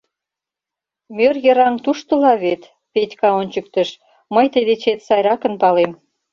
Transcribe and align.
—Мӧр 1.15 1.35
йыраҥ 1.45 1.75
туштыла 1.83 2.33
вет,— 2.43 2.61
Петька 2.93 3.29
ончыктыш,— 3.39 3.89
мый 4.33 4.45
тый 4.53 4.63
дечет 4.69 4.99
сайракын 5.07 5.53
палем. 5.61 5.91